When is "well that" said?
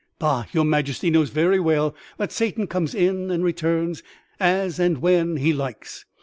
1.59-2.31